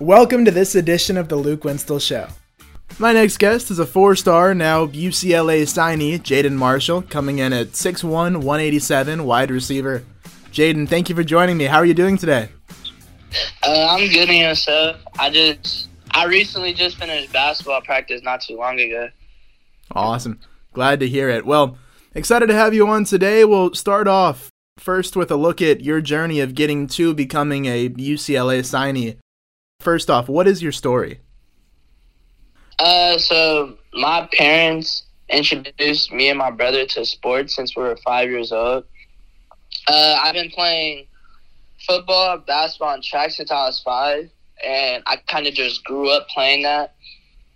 Welcome 0.00 0.46
to 0.46 0.50
this 0.50 0.74
edition 0.74 1.18
of 1.18 1.28
the 1.28 1.36
Luke 1.36 1.60
Winstall 1.60 2.00
Show. 2.00 2.26
My 2.98 3.12
next 3.12 3.36
guest 3.36 3.70
is 3.70 3.78
a 3.78 3.84
four 3.84 4.16
star, 4.16 4.54
now 4.54 4.86
UCLA 4.86 5.64
signee, 5.64 6.18
Jadyn 6.18 6.54
Marshall, 6.54 7.02
coming 7.02 7.38
in 7.38 7.52
at 7.52 7.72
6'1, 7.72 8.08
187, 8.08 9.24
wide 9.24 9.50
receiver. 9.50 10.02
Jadyn, 10.52 10.88
thank 10.88 11.10
you 11.10 11.14
for 11.14 11.22
joining 11.22 11.58
me. 11.58 11.64
How 11.64 11.76
are 11.76 11.84
you 11.84 11.92
doing 11.92 12.16
today? 12.16 12.48
Uh, 13.62 13.88
I'm 13.90 14.08
good 14.08 14.30
and 14.30 14.38
yourself. 14.38 14.96
I 15.18 15.28
just, 15.28 15.90
I 16.12 16.24
recently 16.24 16.72
just 16.72 16.96
finished 16.96 17.30
basketball 17.30 17.82
practice 17.82 18.22
not 18.22 18.40
too 18.40 18.56
long 18.56 18.80
ago. 18.80 19.10
Awesome. 19.90 20.40
Glad 20.72 21.00
to 21.00 21.08
hear 21.08 21.28
it. 21.28 21.44
Well, 21.44 21.76
excited 22.14 22.46
to 22.46 22.54
have 22.54 22.72
you 22.72 22.88
on 22.88 23.04
today. 23.04 23.44
We'll 23.44 23.74
start 23.74 24.08
off 24.08 24.48
first 24.78 25.14
with 25.14 25.30
a 25.30 25.36
look 25.36 25.60
at 25.60 25.82
your 25.82 26.00
journey 26.00 26.40
of 26.40 26.54
getting 26.54 26.86
to 26.86 27.12
becoming 27.12 27.66
a 27.66 27.90
UCLA 27.90 28.60
signee. 28.60 29.18
First 29.80 30.10
off, 30.10 30.28
what 30.28 30.46
is 30.46 30.62
your 30.62 30.72
story? 30.72 31.20
Uh, 32.78 33.16
so 33.18 33.78
my 33.94 34.28
parents 34.32 35.04
introduced 35.30 36.12
me 36.12 36.28
and 36.28 36.38
my 36.38 36.50
brother 36.50 36.84
to 36.84 37.04
sports 37.04 37.56
since 37.56 37.74
we 37.74 37.82
were 37.82 37.96
five 38.04 38.28
years 38.28 38.52
old. 38.52 38.84
Uh, 39.88 40.18
I've 40.22 40.34
been 40.34 40.50
playing 40.50 41.06
football, 41.86 42.38
basketball, 42.38 42.94
and 42.94 43.02
track 43.02 43.30
since 43.30 43.50
I 43.50 43.66
was 43.66 43.80
five, 43.80 44.30
and 44.62 45.02
I 45.06 45.16
kind 45.16 45.46
of 45.46 45.54
just 45.54 45.82
grew 45.84 46.10
up 46.10 46.28
playing 46.28 46.62
that. 46.64 46.94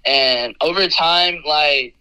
And 0.07 0.57
over 0.63 0.89
time, 0.89 1.43
like 1.47 1.95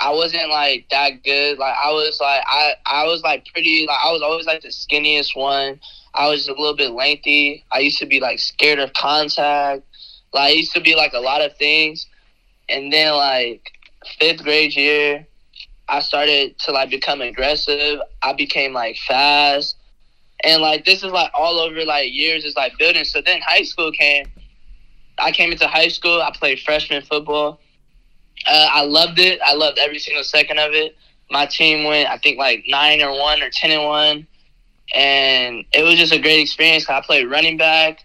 I 0.00 0.10
wasn't 0.10 0.48
like 0.48 0.86
that 0.90 1.22
good. 1.22 1.58
Like 1.58 1.74
I 1.82 1.90
was 1.90 2.18
like 2.20 2.42
I 2.46 2.74
I 2.86 3.04
was 3.04 3.22
like 3.22 3.46
pretty. 3.52 3.86
Like 3.86 3.98
I 4.02 4.10
was 4.10 4.22
always 4.22 4.46
like 4.46 4.62
the 4.62 4.68
skinniest 4.68 5.36
one. 5.36 5.80
I 6.14 6.28
was 6.28 6.48
a 6.48 6.52
little 6.52 6.76
bit 6.76 6.92
lengthy. 6.92 7.64
I 7.72 7.80
used 7.80 7.98
to 7.98 8.06
be 8.06 8.20
like 8.20 8.38
scared 8.38 8.78
of 8.78 8.92
contact. 8.92 9.82
Like 10.32 10.50
I 10.50 10.54
used 10.54 10.72
to 10.74 10.80
be 10.80 10.94
like 10.94 11.12
a 11.12 11.20
lot 11.20 11.40
of 11.40 11.56
things. 11.56 12.06
And 12.68 12.92
then 12.92 13.14
like 13.14 13.72
fifth 14.18 14.42
grade 14.42 14.74
year, 14.74 15.26
I 15.88 16.00
started 16.00 16.58
to 16.60 16.72
like 16.72 16.90
become 16.90 17.20
aggressive. 17.20 18.00
I 18.22 18.32
became 18.32 18.72
like 18.72 18.96
fast. 19.08 19.76
And 20.44 20.62
like 20.62 20.84
this 20.84 21.02
is 21.02 21.10
like 21.10 21.30
all 21.34 21.58
over 21.58 21.84
like 21.84 22.12
years 22.12 22.44
is 22.44 22.56
like 22.56 22.78
building. 22.78 23.04
So 23.04 23.20
then 23.20 23.40
high 23.42 23.62
school 23.62 23.90
came. 23.92 24.26
I 25.18 25.30
came 25.32 25.52
into 25.52 25.66
high 25.66 25.88
school. 25.88 26.22
I 26.22 26.30
played 26.32 26.60
freshman 26.60 27.02
football. 27.02 27.60
Uh, 28.46 28.68
I 28.70 28.84
loved 28.84 29.18
it. 29.18 29.40
I 29.44 29.54
loved 29.54 29.78
every 29.78 29.98
single 29.98 30.24
second 30.24 30.58
of 30.58 30.72
it. 30.72 30.96
My 31.30 31.46
team 31.46 31.84
went, 31.84 32.08
I 32.08 32.18
think, 32.18 32.38
like 32.38 32.64
nine 32.68 33.00
or 33.00 33.18
one 33.18 33.42
or 33.42 33.48
ten 33.48 33.70
and 33.70 33.84
one, 33.84 34.26
and 34.92 35.64
it 35.72 35.82
was 35.82 35.96
just 35.96 36.12
a 36.12 36.18
great 36.18 36.40
experience. 36.40 36.88
I 36.88 37.00
played 37.00 37.30
running 37.30 37.56
back. 37.56 38.04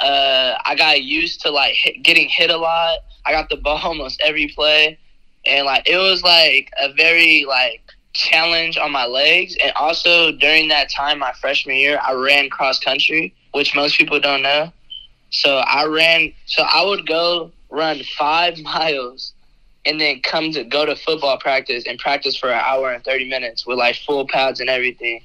Uh, 0.00 0.56
I 0.64 0.74
got 0.74 1.02
used 1.02 1.40
to 1.42 1.50
like 1.50 1.74
hit, 1.74 2.02
getting 2.02 2.28
hit 2.28 2.50
a 2.50 2.56
lot. 2.56 2.98
I 3.24 3.32
got 3.32 3.48
the 3.48 3.56
ball 3.56 3.80
almost 3.82 4.20
every 4.24 4.48
play, 4.48 4.98
and 5.46 5.66
like 5.66 5.88
it 5.88 5.96
was 5.96 6.22
like 6.22 6.70
a 6.80 6.92
very 6.92 7.44
like 7.46 7.80
challenge 8.12 8.76
on 8.78 8.92
my 8.92 9.06
legs. 9.06 9.56
And 9.62 9.72
also 9.76 10.32
during 10.32 10.68
that 10.68 10.90
time, 10.90 11.18
my 11.18 11.32
freshman 11.32 11.76
year, 11.76 11.98
I 12.02 12.12
ran 12.12 12.48
cross 12.48 12.78
country, 12.78 13.34
which 13.52 13.74
most 13.74 13.98
people 13.98 14.20
don't 14.20 14.42
know. 14.42 14.72
So 15.30 15.58
I 15.58 15.84
ran. 15.84 16.32
So 16.46 16.62
I 16.62 16.84
would 16.84 17.06
go 17.06 17.50
run 17.70 18.02
five 18.16 18.58
miles 18.62 19.34
and 19.86 20.00
then 20.00 20.20
come 20.22 20.50
to 20.52 20.64
go 20.64 20.86
to 20.86 20.96
football 20.96 21.38
practice 21.38 21.84
and 21.86 21.98
practice 21.98 22.36
for 22.36 22.50
an 22.50 22.62
hour 22.64 22.92
and 22.92 23.04
30 23.04 23.28
minutes 23.28 23.66
with 23.66 23.78
like 23.78 23.96
full 23.96 24.26
pads 24.26 24.60
and 24.60 24.70
everything. 24.70 25.20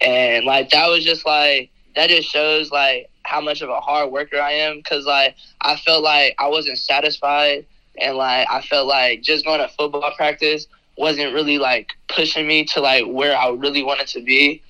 And 0.00 0.44
like 0.44 0.70
that 0.70 0.88
was 0.88 1.04
just 1.04 1.26
like 1.26 1.70
that 1.94 2.08
just 2.08 2.28
shows 2.28 2.70
like 2.70 3.10
how 3.24 3.40
much 3.40 3.60
of 3.60 3.68
a 3.68 3.80
hard 3.80 4.10
worker 4.10 4.40
I 4.40 4.52
am 4.52 4.82
cuz 4.82 5.04
like 5.04 5.34
I 5.60 5.76
felt 5.76 6.02
like 6.02 6.34
I 6.38 6.48
wasn't 6.48 6.78
satisfied 6.78 7.66
and 7.98 8.16
like 8.16 8.46
I 8.50 8.60
felt 8.62 8.86
like 8.86 9.22
just 9.22 9.44
going 9.44 9.60
to 9.60 9.68
football 9.68 10.12
practice 10.16 10.66
wasn't 10.96 11.34
really 11.34 11.58
like 11.58 11.90
pushing 12.08 12.46
me 12.46 12.64
to 12.64 12.80
like 12.80 13.04
where 13.06 13.36
I 13.36 13.50
really 13.50 13.82
wanted 13.82 14.06
to 14.08 14.22
be. 14.22 14.62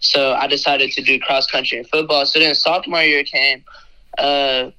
So 0.00 0.32
I 0.32 0.46
decided 0.46 0.92
to 0.92 1.02
do 1.02 1.18
cross 1.20 1.46
country 1.46 1.78
and 1.78 1.88
football. 1.88 2.26
So 2.26 2.38
then 2.38 2.54
sophomore 2.54 3.02
year 3.02 3.24
came 3.24 3.64
uh 4.18 4.70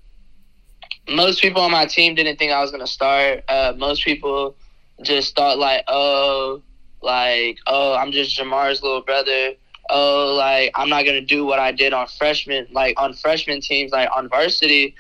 most 1.10 1.42
people 1.42 1.62
on 1.62 1.72
my 1.72 1.86
team 1.86 2.16
didn't 2.16 2.38
think 2.38 2.52
I 2.52 2.62
was 2.62 2.72
gonna 2.72 2.88
start. 2.88 3.44
Uh, 3.48 3.74
most 3.78 4.04
people 4.04 4.56
just 5.02 5.36
thought 5.36 5.58
like, 5.58 5.84
oh, 5.88 6.62
like, 7.02 7.60
oh, 7.68 7.94
I'm 7.96 8.12
just 8.12 8.36
Jamar's 8.36 8.82
little 8.82 9.02
brother. 9.02 9.54
Oh, 9.90 10.36
like 10.36 10.72
I'm 10.76 10.90
not 10.90 11.06
gonna 11.06 11.22
do 11.22 11.46
what 11.46 11.60
I 11.60 11.72
did 11.72 11.94
on 11.94 12.08
freshman, 12.08 12.68
like 12.72 13.00
on 13.00 13.14
freshman 13.14 13.62
teams, 13.62 13.92
like 13.92 14.10
on 14.16 14.30
varsity. 14.30 14.96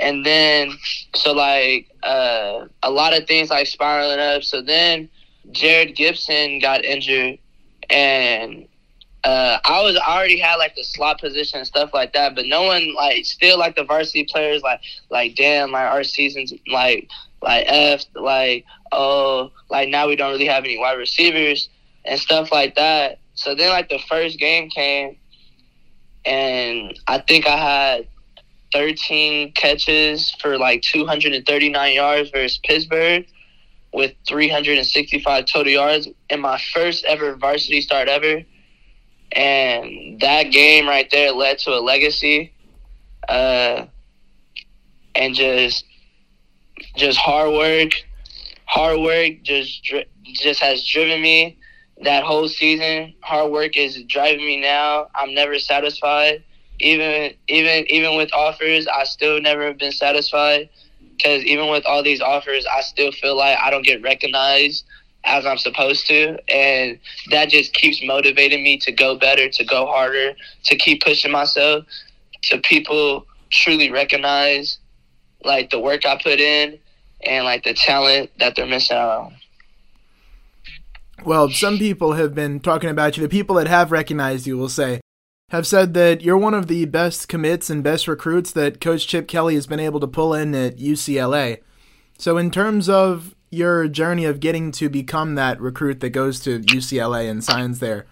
And 0.00 0.24
then, 0.24 0.72
so 1.14 1.32
like 1.32 1.90
uh, 2.04 2.66
a 2.82 2.90
lot 2.90 3.16
of 3.16 3.26
things 3.26 3.50
like 3.50 3.66
spiraling 3.66 4.20
up. 4.20 4.44
So 4.44 4.62
then, 4.62 5.08
Jared 5.50 5.96
Gibson 5.96 6.60
got 6.60 6.84
injured, 6.84 7.38
and 7.90 8.68
uh, 9.24 9.58
I 9.64 9.82
was 9.82 9.96
I 9.96 10.16
already 10.16 10.38
had 10.38 10.56
like 10.56 10.74
the 10.76 10.84
slot 10.84 11.20
position 11.20 11.58
and 11.58 11.66
stuff 11.66 11.90
like 11.92 12.12
that, 12.12 12.34
but 12.34 12.46
no 12.46 12.62
one 12.62 12.94
like 12.94 13.24
still 13.24 13.58
like 13.58 13.74
the 13.74 13.84
varsity 13.84 14.24
players 14.24 14.62
like 14.62 14.80
like 15.10 15.34
damn 15.34 15.72
like 15.72 15.90
our 15.90 16.04
seasons 16.04 16.52
like 16.68 17.08
like 17.42 17.64
f 17.68 18.04
like 18.14 18.64
oh 18.92 19.50
like 19.70 19.88
now 19.88 20.06
we 20.08 20.16
don't 20.16 20.32
really 20.32 20.46
have 20.46 20.64
any 20.64 20.78
wide 20.78 20.98
receivers 20.98 21.68
and 22.04 22.18
stuff 22.20 22.52
like 22.52 22.76
that. 22.76 23.18
So 23.38 23.54
then 23.54 23.70
like 23.70 23.88
the 23.88 24.00
first 24.00 24.36
game 24.40 24.68
came, 24.68 25.16
and 26.24 26.98
I 27.06 27.18
think 27.18 27.46
I 27.46 27.56
had 27.56 28.08
13 28.72 29.52
catches 29.52 30.32
for 30.40 30.58
like 30.58 30.82
239 30.82 31.94
yards 31.94 32.30
versus 32.30 32.58
Pittsburgh 32.64 33.26
with 33.92 34.12
365 34.26 35.46
total 35.46 35.72
yards 35.72 36.08
in 36.28 36.40
my 36.40 36.60
first 36.74 37.04
ever 37.04 37.36
varsity 37.36 37.80
start 37.80 38.08
ever. 38.08 38.42
And 39.30 40.18
that 40.20 40.50
game 40.50 40.88
right 40.88 41.08
there 41.12 41.30
led 41.30 41.60
to 41.60 41.70
a 41.70 41.80
legacy, 41.80 42.52
uh, 43.28 43.86
and 45.14 45.34
just 45.36 45.84
just 46.96 47.18
hard 47.18 47.52
work, 47.52 47.92
hard 48.64 48.98
work 48.98 49.44
just 49.44 49.88
just 50.24 50.58
has 50.60 50.84
driven 50.84 51.22
me 51.22 51.57
that 52.02 52.24
whole 52.24 52.48
season. 52.48 53.14
Hard 53.20 53.50
work 53.50 53.76
is 53.76 54.02
driving 54.04 54.44
me 54.44 54.60
now. 54.60 55.08
I'm 55.14 55.34
never 55.34 55.58
satisfied. 55.58 56.42
Even 56.80 57.34
even 57.48 57.86
even 57.88 58.16
with 58.16 58.32
offers, 58.32 58.86
I 58.86 59.04
still 59.04 59.40
never 59.40 59.72
been 59.74 59.92
satisfied. 59.92 60.68
Because 61.16 61.42
even 61.44 61.68
with 61.68 61.84
all 61.84 62.02
these 62.02 62.20
offers, 62.20 62.64
I 62.66 62.80
still 62.82 63.10
feel 63.10 63.36
like 63.36 63.58
I 63.58 63.70
don't 63.70 63.84
get 63.84 64.00
recognized 64.02 64.84
as 65.24 65.44
I'm 65.44 65.58
supposed 65.58 66.06
to. 66.06 66.38
And 66.48 67.00
that 67.30 67.48
just 67.48 67.74
keeps 67.74 68.00
motivating 68.04 68.62
me 68.62 68.78
to 68.78 68.92
go 68.92 69.16
better, 69.16 69.48
to 69.48 69.64
go 69.64 69.86
harder, 69.86 70.34
to 70.64 70.76
keep 70.76 71.02
pushing 71.02 71.32
myself, 71.32 71.84
to 72.44 72.58
people 72.58 73.26
truly 73.50 73.90
recognize 73.90 74.78
like 75.44 75.70
the 75.70 75.80
work 75.80 76.06
I 76.06 76.20
put 76.22 76.38
in 76.40 76.78
and 77.26 77.44
like 77.44 77.64
the 77.64 77.74
talent 77.74 78.30
that 78.38 78.54
they're 78.54 78.66
missing 78.66 78.96
out 78.96 79.20
on. 79.20 79.34
Well, 81.24 81.50
some 81.50 81.78
people 81.78 82.12
have 82.12 82.34
been 82.34 82.60
talking 82.60 82.90
about 82.90 83.16
you. 83.16 83.22
The 83.22 83.28
people 83.28 83.56
that 83.56 83.66
have 83.66 83.90
recognized 83.92 84.46
you 84.46 84.56
will 84.56 84.68
say, 84.68 85.00
have 85.50 85.66
said 85.66 85.94
that 85.94 86.22
you're 86.22 86.38
one 86.38 86.54
of 86.54 86.68
the 86.68 86.84
best 86.84 87.28
commits 87.28 87.70
and 87.70 87.82
best 87.82 88.06
recruits 88.06 88.52
that 88.52 88.80
Coach 88.80 89.08
Chip 89.08 89.26
Kelly 89.26 89.54
has 89.54 89.66
been 89.66 89.80
able 89.80 89.98
to 90.00 90.06
pull 90.06 90.34
in 90.34 90.54
at 90.54 90.76
UCLA. 90.76 91.58
So, 92.18 92.36
in 92.36 92.50
terms 92.50 92.88
of 92.88 93.34
your 93.50 93.88
journey 93.88 94.26
of 94.26 94.40
getting 94.40 94.70
to 94.72 94.88
become 94.88 95.34
that 95.34 95.60
recruit 95.60 96.00
that 96.00 96.10
goes 96.10 96.40
to 96.40 96.60
UCLA 96.60 97.30
and 97.30 97.42
signs 97.42 97.80
there, 97.80 98.06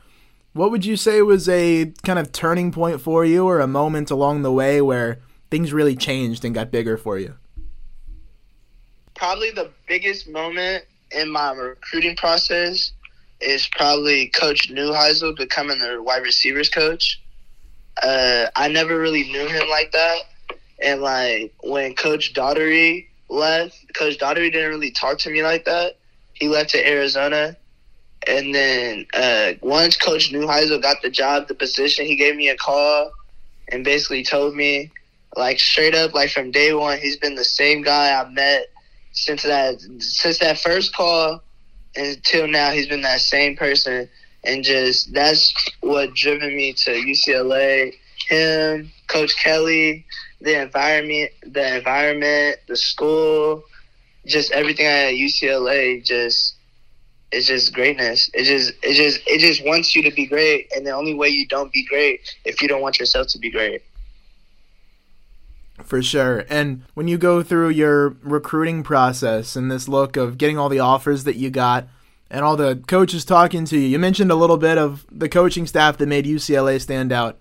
what 0.53 0.71
would 0.71 0.85
you 0.85 0.97
say 0.97 1.21
was 1.23 1.49
a 1.49 1.93
kind 2.05 2.19
of 2.19 2.33
turning 2.33 2.73
point 2.73 3.01
for 3.01 3.25
you 3.25 3.47
or 3.47 3.61
a 3.61 3.67
moment 3.67 4.11
along 4.11 4.43
the 4.43 4.53
way 4.53 4.81
where 4.81 5.21
things 5.51 5.73
really 5.73 5.95
changed 5.95 6.45
and 6.45 6.55
got 6.55 6.71
bigger 6.71 6.97
for 6.97 7.19
you? 7.19 7.35
Probably 9.15 9.51
the 9.51 9.71
biggest 9.87 10.29
moment 10.29 10.85
in 11.13 11.31
my 11.31 11.53
recruiting 11.53 12.17
process 12.17 12.93
is 13.41 13.69
probably 13.69 14.29
Coach 14.29 14.71
Neuheisel 14.71 15.37
becoming 15.37 15.79
the 15.79 16.03
wide 16.03 16.23
receivers 16.23 16.69
coach. 16.69 17.21
Uh, 18.03 18.47
I 18.57 18.69
never 18.69 18.99
really 18.99 19.25
knew 19.25 19.47
him 19.47 19.69
like 19.69 19.93
that. 19.93 20.19
And 20.83 21.01
like 21.01 21.55
when 21.63 21.95
Coach 21.95 22.35
Dougherty 22.35 23.09
left, 23.29 23.95
Coach 23.95 24.19
Dougherty 24.19 24.51
didn't 24.51 24.71
really 24.71 24.91
talk 24.91 25.19
to 25.21 25.31
me 25.31 25.43
like 25.43 25.65
that. 25.65 25.99
He 26.35 26.49
left 26.49 26.71
to 26.71 26.89
Arizona. 26.89 27.57
And 28.27 28.55
then 28.55 29.07
uh, 29.15 29.53
once 29.63 29.97
Coach 29.97 30.33
Neuheisel 30.33 30.83
got 30.83 31.01
the 31.03 31.11
job, 31.11 31.49
the 31.49 31.55
position, 31.55 32.07
he 32.07 32.17
gave 32.17 32.37
me 32.37 32.49
a 32.49 32.57
call 32.57 33.13
and 33.69 33.85
basically 33.85 34.25
told 34.25 34.55
me, 34.55 34.91
like 35.37 35.61
straight 35.61 35.95
up, 35.95 36.15
like 36.15 36.31
from 36.31 36.51
day 36.51 36.73
one, 36.73 36.99
he's 36.99 37.19
been 37.19 37.35
the 37.35 37.45
same 37.45 37.83
guy 37.83 38.19
I 38.19 38.29
met 38.31 38.67
since 39.17 39.43
that 39.43 39.81
since 39.99 40.39
that 40.39 40.59
first 40.59 40.95
call 40.95 41.43
until 41.97 42.47
now. 42.47 42.71
He's 42.71 42.87
been 42.87 43.03
that 43.03 43.21
same 43.21 43.57
person, 43.57 44.09
and 44.45 44.63
just 44.63 45.13
that's 45.13 45.53
what 45.81 46.15
driven 46.15 46.57
me 46.57 46.73
to 46.75 46.91
UCLA. 46.93 47.95
Him, 48.29 48.93
Coach 49.09 49.37
Kelly, 49.37 50.05
the 50.41 50.63
environment, 50.63 51.31
the 51.43 51.77
environment, 51.77 52.59
the 52.69 52.77
school, 52.77 53.63
just 54.27 54.53
everything 54.53 54.87
at 54.87 55.15
UCLA 55.15 56.05
just 56.05 56.55
it's 57.33 57.47
just 57.47 57.75
greatness. 57.75 58.31
It 58.35 58.45
just 58.45 58.73
it 58.83 58.95
just 58.95 59.21
it 59.27 59.41
just 59.41 59.65
wants 59.65 59.97
you 59.97 60.03
to 60.03 60.11
be 60.11 60.27
great, 60.27 60.71
and 60.75 60.87
the 60.87 60.93
only 60.93 61.15
way 61.15 61.29
you 61.29 61.47
don't 61.47 61.73
be 61.73 61.85
great 61.85 62.21
if 62.45 62.63
you 62.63 62.69
don't 62.69 62.83
want 62.83 63.01
yourself 63.01 63.29
to 63.29 63.39
be 63.39 63.51
great. 63.51 63.83
For 65.85 66.03
sure. 66.03 66.45
And 66.49 66.83
when 66.95 67.07
you 67.07 67.19
go 67.19 67.43
through 67.43 67.69
your 67.71 68.11
recruiting 68.23 68.83
process 68.83 69.57
and 69.57 69.71
this 69.71 69.89
look 69.89 70.17
of 70.17 70.39
getting 70.39 70.59
all 70.59 70.69
the 70.69 70.81
offers 70.81 71.25
that 71.25 71.37
you 71.37 71.51
got 71.51 71.89
and 72.31 72.45
all 72.45 72.57
the 72.57 72.83
coaches 72.87 73.25
talking 73.25 73.65
to 73.67 73.79
you, 73.79 73.87
you 73.87 73.99
mentioned 73.99 74.31
a 74.31 74.37
little 74.37 74.57
bit 74.57 74.79
of 74.79 75.07
the 75.11 75.29
coaching 75.29 75.67
staff 75.67 75.99
that 75.99 76.07
made 76.07 76.25
UCLA 76.25 76.81
stand 76.81 77.13
out. 77.13 77.39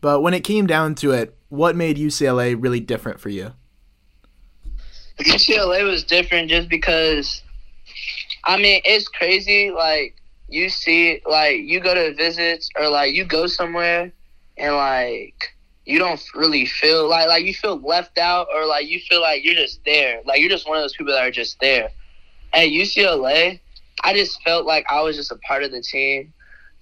But 0.00 0.20
when 0.20 0.34
it 0.34 0.44
came 0.44 0.66
down 0.66 0.94
to 0.96 1.12
it, 1.12 1.36
what 1.48 1.74
made 1.74 1.96
UCLA 1.96 2.54
really 2.58 2.80
different 2.80 3.20
for 3.20 3.30
you? 3.30 3.52
UCLA 5.18 5.82
was 5.84 6.04
different 6.04 6.50
just 6.50 6.68
because, 6.68 7.42
I 8.44 8.58
mean, 8.58 8.80
it's 8.84 9.08
crazy. 9.08 9.70
Like, 9.70 10.14
you 10.48 10.68
see, 10.68 11.20
like, 11.28 11.56
you 11.62 11.80
go 11.80 11.94
to 11.94 12.14
visits 12.14 12.70
or, 12.78 12.88
like, 12.88 13.14
you 13.14 13.24
go 13.24 13.46
somewhere 13.46 14.12
and, 14.56 14.74
like, 14.76 15.54
you 15.88 15.98
don't 15.98 16.22
really 16.34 16.66
feel 16.66 17.08
like 17.08 17.28
like 17.28 17.46
you 17.46 17.54
feel 17.54 17.80
left 17.80 18.18
out 18.18 18.46
or 18.54 18.66
like 18.66 18.86
you 18.86 19.00
feel 19.00 19.22
like 19.22 19.42
you're 19.42 19.54
just 19.54 19.82
there. 19.86 20.20
Like 20.26 20.38
you're 20.38 20.50
just 20.50 20.68
one 20.68 20.76
of 20.76 20.84
those 20.84 20.94
people 20.94 21.14
that 21.14 21.26
are 21.26 21.30
just 21.30 21.58
there. 21.60 21.88
At 22.52 22.68
UCLA, 22.68 23.58
I 24.04 24.12
just 24.12 24.42
felt 24.42 24.66
like 24.66 24.84
I 24.90 25.00
was 25.00 25.16
just 25.16 25.32
a 25.32 25.36
part 25.36 25.62
of 25.62 25.72
the 25.72 25.80
team. 25.80 26.34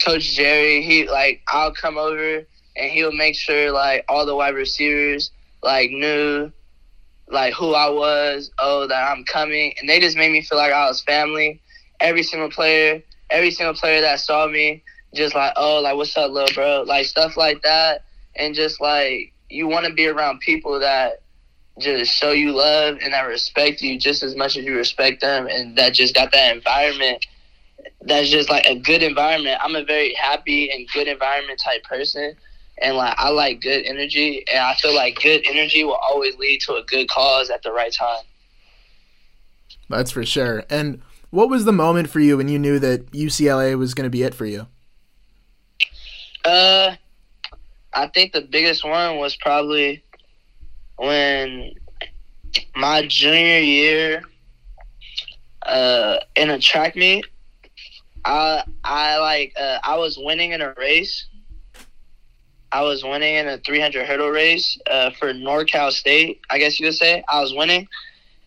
Coach 0.04 0.34
Jerry, 0.34 0.82
he 0.82 1.08
like 1.08 1.40
I'll 1.46 1.72
come 1.72 1.96
over 1.96 2.44
and 2.76 2.90
he'll 2.90 3.12
make 3.12 3.36
sure 3.36 3.70
like 3.70 4.04
all 4.08 4.26
the 4.26 4.34
wide 4.34 4.56
receivers 4.56 5.30
like 5.62 5.92
knew 5.92 6.50
like 7.28 7.54
who 7.54 7.74
I 7.74 7.88
was, 7.88 8.50
oh 8.58 8.88
that 8.88 9.12
I'm 9.12 9.22
coming, 9.24 9.72
and 9.78 9.88
they 9.88 10.00
just 10.00 10.16
made 10.16 10.32
me 10.32 10.42
feel 10.42 10.58
like 10.58 10.72
I 10.72 10.88
was 10.88 11.00
family. 11.00 11.60
Every 12.00 12.24
single 12.24 12.50
player, 12.50 13.04
every 13.30 13.52
single 13.52 13.74
player 13.74 14.00
that 14.00 14.18
saw 14.18 14.48
me, 14.48 14.82
just 15.14 15.36
like 15.36 15.52
oh 15.54 15.80
like 15.80 15.94
what's 15.94 16.16
up, 16.16 16.32
little 16.32 16.52
bro, 16.52 16.82
like 16.82 17.06
stuff 17.06 17.36
like 17.36 17.62
that 17.62 18.02
and 18.38 18.54
just 18.54 18.80
like 18.80 19.32
you 19.48 19.66
want 19.66 19.86
to 19.86 19.92
be 19.92 20.06
around 20.06 20.40
people 20.40 20.80
that 20.80 21.22
just 21.78 22.12
show 22.12 22.32
you 22.32 22.52
love 22.52 22.98
and 23.02 23.12
that 23.12 23.26
respect 23.26 23.82
you 23.82 23.98
just 23.98 24.22
as 24.22 24.34
much 24.34 24.56
as 24.56 24.64
you 24.64 24.74
respect 24.74 25.20
them 25.20 25.46
and 25.46 25.76
that 25.76 25.92
just 25.92 26.14
got 26.14 26.32
that 26.32 26.54
environment 26.54 27.24
that's 28.02 28.28
just 28.28 28.48
like 28.48 28.64
a 28.66 28.78
good 28.78 29.02
environment. 29.02 29.58
I'm 29.62 29.74
a 29.74 29.84
very 29.84 30.14
happy 30.14 30.70
and 30.70 30.88
good 30.92 31.08
environment 31.08 31.60
type 31.62 31.82
person 31.84 32.34
and 32.78 32.96
like 32.96 33.14
i 33.16 33.30
like 33.30 33.60
good 33.62 33.84
energy 33.86 34.44
and 34.52 34.60
i 34.62 34.74
feel 34.74 34.94
like 34.94 35.16
good 35.22 35.40
energy 35.46 35.82
will 35.82 35.94
always 35.94 36.36
lead 36.36 36.60
to 36.60 36.74
a 36.74 36.82
good 36.84 37.08
cause 37.08 37.50
at 37.50 37.62
the 37.62 37.72
right 37.72 37.92
time. 37.92 38.24
That's 39.88 40.10
for 40.10 40.26
sure. 40.26 40.64
And 40.68 41.00
what 41.30 41.48
was 41.48 41.64
the 41.64 41.72
moment 41.72 42.10
for 42.10 42.20
you 42.20 42.36
when 42.36 42.48
you 42.48 42.58
knew 42.58 42.78
that 42.80 43.12
ucla 43.12 43.78
was 43.78 43.94
going 43.94 44.04
to 44.04 44.10
be 44.10 44.22
it 44.22 44.34
for 44.34 44.46
you? 44.46 44.66
Uh 46.44 46.96
I 47.96 48.08
think 48.08 48.32
the 48.32 48.42
biggest 48.42 48.84
one 48.84 49.16
was 49.16 49.36
probably 49.36 50.04
when 50.96 51.72
my 52.76 53.06
junior 53.06 53.58
year 53.58 54.22
uh, 55.62 56.18
in 56.36 56.50
a 56.50 56.58
track 56.58 56.94
meet. 56.94 57.24
I 58.26 58.64
I 58.84 59.18
like 59.18 59.54
uh, 59.58 59.78
I 59.82 59.96
was 59.96 60.18
winning 60.20 60.52
in 60.52 60.60
a 60.60 60.74
race. 60.74 61.26
I 62.70 62.82
was 62.82 63.02
winning 63.02 63.36
in 63.36 63.48
a 63.48 63.58
300 63.58 64.06
hurdle 64.06 64.28
race 64.28 64.78
uh, 64.90 65.10
for 65.12 65.32
NorCal 65.32 65.90
State. 65.90 66.40
I 66.50 66.58
guess 66.58 66.78
you 66.78 66.86
could 66.86 66.96
say 66.96 67.24
I 67.28 67.40
was 67.40 67.54
winning, 67.54 67.88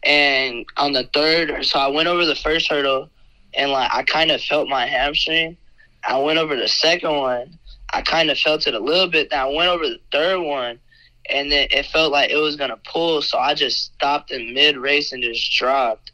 and 0.04 0.64
on 0.78 0.94
the 0.94 1.10
third, 1.12 1.66
so 1.66 1.80
I 1.80 1.88
went 1.88 2.08
over 2.08 2.24
the 2.24 2.36
first 2.36 2.70
hurdle, 2.70 3.10
and 3.56 3.72
like 3.72 3.90
I 3.92 4.04
kind 4.04 4.30
of 4.30 4.42
felt 4.44 4.70
my 4.70 4.86
hamstring. 4.86 5.58
I 6.08 6.20
went 6.20 6.38
over 6.38 6.56
the 6.56 6.68
second 6.68 7.16
one, 7.16 7.59
I 7.94 8.02
kind 8.02 8.30
of 8.30 8.38
felt 8.40 8.68
it 8.68 8.74
a 8.74 8.80
little 8.80 9.08
bit. 9.08 9.30
Then 9.30 9.40
I 9.40 9.46
went 9.46 9.70
over 9.70 9.88
the 9.88 10.00
third 10.12 10.42
one, 10.42 10.80
and 11.30 11.52
then 11.52 11.68
it 11.72 11.86
felt 11.88 12.12
like 12.12 12.30
it 12.30 12.38
was 12.38 12.56
gonna 12.56 12.80
pull, 12.86 13.22
so 13.22 13.38
I 13.38 13.54
just 13.54 13.94
stopped 13.94 14.32
in 14.32 14.54
mid 14.54 14.78
race 14.78 15.12
and 15.12 15.24
just 15.24 15.52
dropped. 15.54 16.12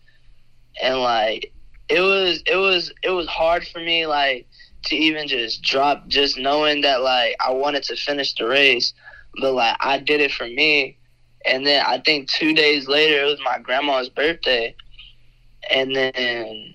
And 0.82 1.00
like 1.00 1.52
it 1.90 2.02
was, 2.02 2.44
it 2.46 2.56
was, 2.56 2.92
it 3.04 3.12
was 3.12 3.28
hard 3.28 3.68
for 3.68 3.80
me 3.80 4.06
like 4.06 4.48
to 4.86 4.96
even 4.96 5.28
just 5.28 5.64
drop, 5.64 6.08
just 6.08 6.38
knowing 6.38 6.82
that 6.82 7.02
like 7.02 7.36
I 7.40 7.52
wanted 7.52 7.84
to 7.84 7.96
finish 7.96 8.34
the 8.34 8.48
race, 8.48 8.94
but 9.40 9.54
like 9.54 9.78
I 9.80 10.00
did 10.00 10.22
it 10.22 10.32
for 10.32 10.48
me. 10.48 10.98
And 11.46 11.66
then 11.66 11.84
I 11.86 12.00
think 12.00 12.30
two 12.30 12.54
days 12.54 12.88
later 12.88 13.22
it 13.22 13.26
was 13.26 13.40
my 13.44 13.60
grandma's 13.60 14.10
birthday, 14.10 14.76
and 15.70 15.96
then 15.96 16.74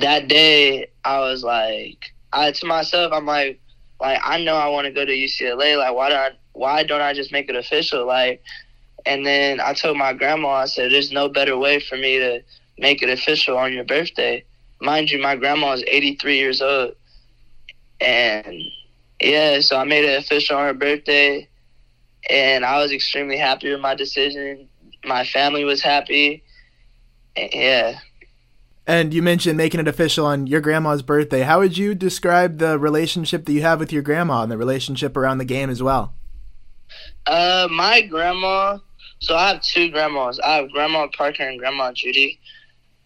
that 0.00 0.28
day 0.28 0.88
I 1.04 1.18
was 1.20 1.42
like, 1.42 1.98
I 2.32 2.52
to 2.52 2.66
myself, 2.66 3.12
I'm 3.12 3.26
like 3.26 3.60
like 4.02 4.20
I 4.24 4.42
know 4.42 4.56
I 4.56 4.68
want 4.68 4.86
to 4.86 4.92
go 4.92 5.04
to 5.04 5.12
UCLA. 5.12 5.78
Like 5.78 5.94
why 5.94 6.08
don't 6.08 6.18
I, 6.18 6.30
why 6.54 6.82
don't 6.82 7.00
I 7.00 7.14
just 7.14 7.30
make 7.30 7.48
it 7.48 7.54
official? 7.54 8.04
Like, 8.04 8.42
and 9.06 9.24
then 9.24 9.60
I 9.60 9.72
told 9.74 9.96
my 9.96 10.12
grandma, 10.12 10.48
I 10.48 10.66
said, 10.66 10.90
there's 10.90 11.12
no 11.12 11.28
better 11.28 11.56
way 11.56 11.78
for 11.78 11.96
me 11.96 12.18
to 12.18 12.42
make 12.78 13.00
it 13.00 13.08
official 13.08 13.56
on 13.56 13.72
your 13.72 13.84
birthday. 13.84 14.44
Mind 14.80 15.10
you, 15.10 15.22
my 15.22 15.36
grandma 15.36 15.72
is 15.72 15.84
83 15.86 16.36
years 16.36 16.60
old, 16.60 16.96
and 18.00 18.60
yeah, 19.20 19.60
so 19.60 19.78
I 19.78 19.84
made 19.84 20.04
it 20.04 20.18
official 20.18 20.56
on 20.56 20.66
her 20.66 20.74
birthday, 20.74 21.48
and 22.28 22.64
I 22.64 22.82
was 22.82 22.90
extremely 22.90 23.36
happy 23.38 23.70
with 23.70 23.80
my 23.80 23.94
decision. 23.94 24.68
My 25.04 25.24
family 25.24 25.62
was 25.64 25.80
happy, 25.80 26.42
and 27.36 27.50
yeah. 27.54 28.00
And 28.86 29.14
you 29.14 29.22
mentioned 29.22 29.56
making 29.56 29.80
it 29.80 29.86
official 29.86 30.26
on 30.26 30.46
your 30.46 30.60
grandma's 30.60 31.02
birthday. 31.02 31.42
How 31.42 31.60
would 31.60 31.78
you 31.78 31.94
describe 31.94 32.58
the 32.58 32.78
relationship 32.78 33.44
that 33.44 33.52
you 33.52 33.62
have 33.62 33.78
with 33.78 33.92
your 33.92 34.02
grandma 34.02 34.42
and 34.42 34.50
the 34.50 34.58
relationship 34.58 35.16
around 35.16 35.38
the 35.38 35.44
game 35.44 35.70
as 35.70 35.82
well? 35.82 36.14
Uh, 37.26 37.68
my 37.70 38.02
grandma. 38.02 38.78
So 39.20 39.36
I 39.36 39.50
have 39.50 39.62
two 39.62 39.90
grandmas. 39.90 40.40
I 40.40 40.56
have 40.56 40.70
Grandma 40.72 41.06
Parker 41.16 41.44
and 41.44 41.58
Grandma 41.58 41.92
Judy. 41.92 42.40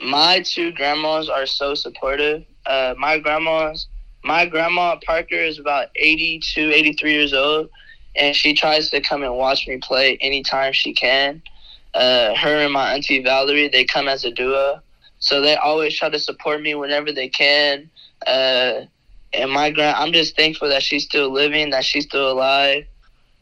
My 0.01 0.41
two 0.41 0.73
grandmas 0.73 1.29
are 1.29 1.45
so 1.45 1.75
supportive. 1.75 2.45
Uh, 2.65 2.95
my 2.97 3.19
grandma's 3.19 3.87
my 4.25 4.45
grandma 4.45 4.97
Parker 5.07 5.37
is 5.37 5.59
about 5.61 5.89
82, 5.95 6.73
83 6.73 7.13
years 7.13 7.33
old, 7.33 7.69
and 8.17 8.35
she 8.35 8.55
tries 8.55 8.91
to 8.91 9.01
come 9.01 9.23
and 9.23 9.37
watch 9.37 9.69
me 9.69 9.77
play 9.77 10.19
anytime 10.21 10.73
she 10.73 10.93
can. 10.93 11.43
Uh, 11.95 12.35
her 12.35 12.57
and 12.57 12.73
my 12.73 12.95
auntie 12.95 13.23
Valerie, 13.23 13.69
they 13.69 13.85
come 13.85 14.09
as 14.09 14.25
a 14.25 14.31
duo 14.33 14.83
so 15.27 15.41
they 15.41 15.57
always 15.57 15.99
try 15.99 16.09
to 16.09 16.21
support 16.21 16.63
me 16.63 16.77
whenever 16.77 17.11
they 17.11 17.29
can. 17.29 17.91
Uh, 18.25 18.83
and 19.33 19.51
my 19.51 19.73
grand, 19.73 19.97
I'm 19.97 20.13
just 20.13 20.37
thankful 20.37 20.69
that 20.69 20.85
she's 20.85 21.03
still 21.03 21.33
living, 21.33 21.71
that 21.71 21.85
she's 21.85 22.05
still 22.05 22.31
alive. 22.31 22.85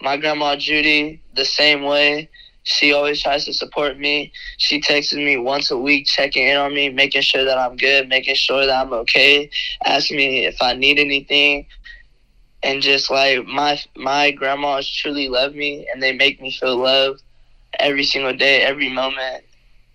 My 0.01 0.17
grandma 0.17 0.57
Judy, 0.57 1.21
the 1.35 1.45
same 1.45 1.83
way. 1.83 2.31
She 2.63 2.95
always 2.95 3.23
tries 3.23 3.45
to 3.45 3.53
support 3.53 3.99
me. 3.99 4.33
She 4.57 4.81
texts 4.81 5.13
me 5.13 5.37
once 5.37 5.71
a 5.71 5.77
week, 5.77 6.07
checking 6.07 6.49
in 6.49 6.57
on 6.57 6.73
me, 6.73 6.89
making 6.89 7.21
sure 7.21 7.45
that 7.45 7.59
I'm 7.59 7.77
good, 7.77 8.09
making 8.09 8.37
sure 8.37 8.65
that 8.65 8.87
I'm 8.87 8.95
okay, 8.95 9.51
asking 9.85 10.17
me 10.17 10.47
if 10.47 10.63
I 10.63 10.73
need 10.73 10.99
anything. 10.99 11.67
And 12.63 12.81
just 12.81 13.11
like 13.11 13.45
my 13.45 13.79
my 13.95 14.31
grandmas 14.31 14.89
truly 14.89 15.29
love 15.29 15.55
me, 15.55 15.87
and 15.93 16.03
they 16.03 16.13
make 16.13 16.41
me 16.41 16.51
feel 16.51 16.79
loved 16.79 17.23
every 17.79 18.05
single 18.05 18.35
day, 18.35 18.63
every 18.63 18.89
moment 18.89 19.44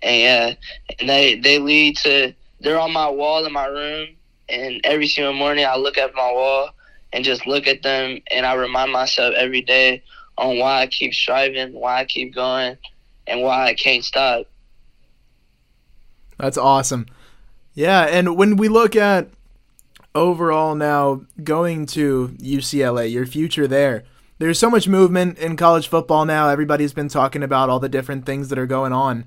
and 0.01 0.21
yeah, 0.21 0.53
and 0.99 1.09
they 1.09 1.39
they 1.39 1.59
lead 1.59 1.97
to 1.97 2.33
they're 2.59 2.79
on 2.79 2.91
my 2.91 3.09
wall 3.09 3.45
in 3.45 3.53
my 3.53 3.65
room, 3.65 4.09
and 4.47 4.81
every 4.83 5.07
single 5.07 5.33
morning 5.33 5.65
I 5.65 5.75
look 5.75 5.97
at 5.97 6.15
my 6.15 6.31
wall 6.31 6.69
and 7.11 7.23
just 7.23 7.47
look 7.47 7.67
at 7.67 7.81
them, 7.81 8.19
and 8.31 8.45
I 8.45 8.53
remind 8.53 8.91
myself 8.91 9.33
every 9.35 9.61
day 9.61 10.03
on 10.37 10.57
why 10.59 10.81
I 10.81 10.87
keep 10.87 11.13
striving, 11.13 11.73
why 11.73 11.99
I 11.99 12.05
keep 12.05 12.33
going, 12.33 12.77
and 13.27 13.41
why 13.41 13.67
I 13.67 13.73
can't 13.73 14.03
stop. 14.03 14.45
That's 16.37 16.57
awesome. 16.57 17.07
Yeah, 17.73 18.03
and 18.03 18.37
when 18.37 18.55
we 18.57 18.67
look 18.67 18.95
at 18.95 19.29
overall 20.15 20.75
now 20.75 21.21
going 21.43 21.85
to 21.87 22.29
UCLA, 22.39 23.11
your 23.11 23.25
future 23.25 23.67
there, 23.67 24.03
there's 24.37 24.57
so 24.57 24.69
much 24.69 24.87
movement 24.87 25.37
in 25.37 25.57
college 25.57 25.87
football 25.87 26.25
now. 26.25 26.47
Everybody's 26.47 26.93
been 26.93 27.09
talking 27.09 27.43
about 27.43 27.69
all 27.69 27.79
the 27.79 27.89
different 27.89 28.25
things 28.25 28.49
that 28.49 28.57
are 28.57 28.65
going 28.65 28.93
on. 28.93 29.25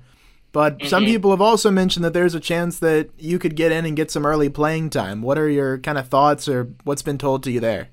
But 0.53 0.77
mm-hmm. 0.77 0.87
some 0.87 1.03
people 1.03 1.31
have 1.31 1.41
also 1.41 1.71
mentioned 1.71 2.05
that 2.05 2.13
there's 2.13 2.35
a 2.35 2.39
chance 2.39 2.79
that 2.79 3.09
you 3.17 3.39
could 3.39 3.55
get 3.55 3.71
in 3.71 3.85
and 3.85 3.97
get 3.97 4.11
some 4.11 4.25
early 4.25 4.49
playing 4.49 4.91
time. 4.91 5.21
What 5.23 5.37
are 5.37 5.49
your 5.49 5.79
kind 5.79 5.97
of 5.97 6.07
thoughts 6.07 6.47
or 6.47 6.69
what's 6.83 7.01
been 7.01 7.17
told 7.17 7.43
to 7.43 7.51
you 7.51 7.59
there? 7.59 7.89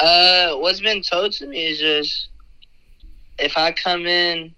Uh, 0.00 0.56
what's 0.56 0.80
been 0.80 1.02
told 1.02 1.32
to 1.32 1.46
me 1.46 1.68
is 1.68 1.78
just 1.78 2.28
if 3.38 3.56
I 3.56 3.72
come 3.72 4.06
in 4.06 4.54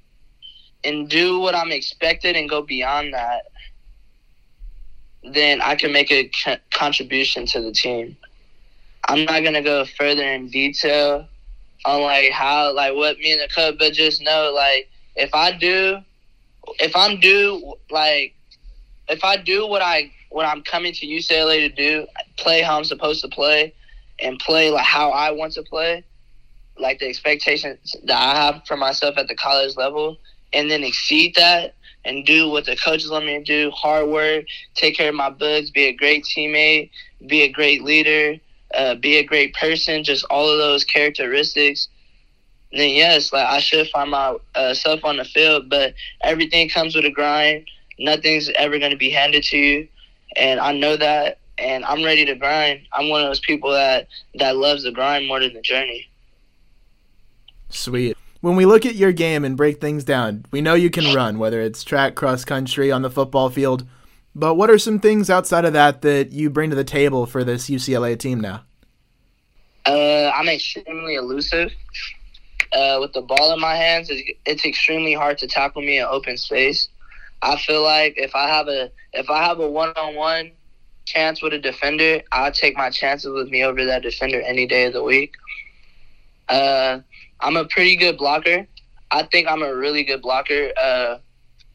and 0.83 1.09
do 1.09 1.39
what 1.39 1.55
I'm 1.55 1.71
expected 1.71 2.37
and 2.37 2.49
go 2.49 2.63
beyond 2.63 3.13
that, 3.13 3.43
then 5.23 5.61
I 5.61 5.75
can 5.75 5.93
make 5.93 6.11
a 6.11 6.31
contribution 6.73 7.45
to 7.47 7.61
the 7.61 7.73
team. 7.73 8.17
I'm 9.09 9.27
not 9.27 9.45
gonna 9.45 9.63
go 9.63 9.85
further 9.85 10.25
in 10.25 10.49
detail 10.49 11.29
on 11.85 12.03
like 12.03 12.31
how 12.31 12.75
like 12.75 12.95
what 12.95 13.19
me 13.19 13.33
and 13.33 13.43
the 13.43 13.49
coach, 13.55 13.77
but 13.79 13.93
just 13.93 14.23
know 14.23 14.53
like 14.55 14.89
if 15.17 15.35
I 15.35 15.53
do, 15.53 15.99
if 16.79 16.95
I'm 16.95 17.21
do 17.21 17.75
like 17.91 18.35
if 19.09 19.25
I 19.25 19.37
do 19.37 19.67
what 19.67 19.83
I 19.83 20.13
what 20.31 20.47
I'm 20.47 20.63
coming 20.63 20.93
to 20.93 21.07
UCLA 21.07 21.69
to 21.69 21.69
do, 21.69 22.07
play 22.37 22.61
how 22.61 22.77
I'm 22.77 22.85
supposed 22.85 23.23
to 23.23 23.29
play, 23.29 23.75
and 24.21 24.39
play 24.39 24.71
like 24.71 24.85
how 24.85 25.11
I 25.11 25.31
want 25.31 25.55
to 25.55 25.63
play, 25.63 26.05
like 26.79 26.99
the 26.99 27.09
expectations 27.09 27.97
that 28.05 28.19
I 28.19 28.37
have 28.37 28.63
for 28.67 28.77
myself 28.77 29.17
at 29.17 29.29
the 29.29 29.35
college 29.35 29.77
level, 29.77 30.19
and 30.53 30.71
then 30.71 30.85
exceed 30.85 31.35
that 31.37 31.75
and 32.05 32.25
do 32.25 32.49
what 32.49 32.65
the 32.65 32.77
coaches 32.77 33.11
want 33.11 33.27
me 33.27 33.39
to 33.39 33.45
do, 33.45 33.71
hard 33.71 34.09
work, 34.09 34.45
take 34.75 34.97
care 34.97 35.09
of 35.09 35.15
my 35.15 35.31
books, 35.31 35.71
be 35.71 35.87
a 35.87 35.93
great 35.93 36.25
teammate, 36.25 36.91
be 37.27 37.43
a 37.43 37.49
great 37.49 37.83
leader, 37.83 38.39
uh, 38.75 38.95
be 38.95 39.17
a 39.17 39.25
great 39.25 39.55
person, 39.55 40.05
just 40.05 40.25
all 40.31 40.49
of 40.49 40.59
those 40.59 40.85
characteristics. 40.85 41.89
Then 42.73 42.91
yes, 42.91 43.33
like 43.33 43.47
I 43.47 43.61
should 43.61 43.89
find 43.89 44.11
myself 44.11 45.05
uh, 45.05 45.09
on 45.09 45.17
the 45.17 45.25
field, 45.25 45.71
but 45.71 45.95
everything 46.23 46.69
comes 46.69 46.95
with 46.95 47.05
a 47.05 47.11
grind. 47.11 47.67
Nothing's 47.99 48.51
ever 48.51 48.79
going 48.79 48.91
to 48.91 48.97
be 48.97 49.11
handed 49.11 49.43
to 49.45 49.57
you, 49.57 49.89
and 50.37 50.61
I 50.61 50.73
know 50.73 50.97
that, 50.97 51.39
and 51.57 51.85
I'm 51.85 52.05
ready 52.05 52.25
to 52.27 52.35
grind. 52.35 52.81
I'm 52.93 53.09
one 53.09 53.23
of 53.23 53.29
those 53.29 53.41
people 53.41 53.71
that 53.73 54.09
that 54.35 54.57
loves 54.57 54.83
the 54.83 54.93
grind 54.93 55.27
more 55.27 55.41
than 55.41 55.55
the 55.55 55.63
journey. 55.63 56.09
Sweet. 57.71 58.17
When 58.41 58.55
we 58.55 58.67
look 58.67 58.87
at 58.87 58.95
your 58.95 59.13
game 59.13 59.45
and 59.45 59.57
break 59.57 59.81
things 59.81 60.05
down, 60.05 60.45
we 60.53 60.61
know 60.61 60.75
you 60.75 60.91
can 60.91 61.13
run, 61.13 61.39
whether 61.39 61.61
it's 61.61 61.83
track, 61.83 62.15
cross 62.15 62.45
country, 62.45 62.93
on 62.93 63.03
the 63.03 63.11
football 63.11 63.51
field. 63.51 63.85
But 64.35 64.55
what 64.55 64.71
are 64.71 64.79
some 64.79 65.01
things 65.01 65.29
outside 65.29 65.65
of 65.65 65.73
that 65.73 66.03
that 66.03 66.31
you 66.31 66.49
bring 66.49 66.71
to 66.71 66.77
the 66.77 66.85
table 66.85 67.27
for 67.27 67.43
this 67.43 67.69
UCLA 67.69 68.17
team 68.17 68.41
now? 68.41 68.63
Uh, 69.85 70.31
I'm 70.35 70.49
extremely 70.49 71.17
elusive. 71.17 71.73
Uh, 72.73 72.99
with 73.01 73.13
the 73.13 73.23
ball 73.23 73.53
in 73.53 73.61
my 73.61 73.75
hands, 73.75 74.11
it's 74.11 74.65
extremely 74.65 75.15
hard 75.15 75.39
to 75.39 75.47
tackle 75.47 75.83
me 75.83 75.99
in 75.99 76.05
open 76.05 76.37
space. 76.37 76.89
I 77.43 77.57
feel 77.57 77.83
like 77.83 78.15
if 78.17 78.35
I 78.35 78.49
have 78.49 78.69
a 78.69 78.91
if 79.13 79.31
I 79.31 79.43
have 79.45 79.61
a 79.61 79.69
one 79.69 79.91
on 79.91 80.15
one 80.15 80.53
chance 81.05 81.41
with 81.43 81.55
a 81.55 81.59
defender, 81.59 82.23
I'll 82.33 82.53
take 82.53 82.77
my 82.77 82.91
chances 82.91 83.33
with 83.33 83.49
me 83.49 83.65
over 83.65 83.85
that 83.87 84.03
defender 84.03 84.41
any 84.43 84.67
day 84.67 84.85
of 84.85 84.93
the 84.93 85.03
week. 85.03 85.35
Uh, 86.49 87.01
I'm 87.41 87.57
a 87.57 87.65
pretty 87.65 87.97
good 87.97 88.19
blocker. 88.19 88.67
I 89.11 89.23
think 89.25 89.49
I'm 89.49 89.63
a 89.63 89.75
really 89.75 90.05
good 90.05 90.21
blocker. 90.21 90.73
Uh, 90.81 91.19